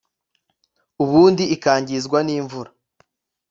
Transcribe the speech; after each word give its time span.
ubundi 1.03 1.43
ikangizwa 1.55 2.17
n’imvura 2.27 2.69